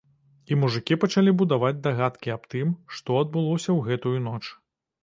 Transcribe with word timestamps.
І 0.53 0.55
мужыкі 0.61 0.97
пачалі 1.03 1.35
будаваць 1.41 1.79
дагадкі 1.85 2.35
аб 2.37 2.51
тым, 2.55 2.75
што 2.97 3.21
адбылося 3.25 3.69
ў 3.77 3.93
гэтую 3.93 4.17
ноч. 4.33 4.45